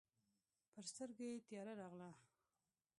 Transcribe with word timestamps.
پر 0.73 0.83
سترګو 0.91 1.23
یې 1.31 1.43
تياره 1.47 1.73
راغله. 1.81 2.09